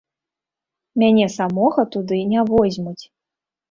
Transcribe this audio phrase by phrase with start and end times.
[1.03, 3.01] Мяне самога туды не возьмуць.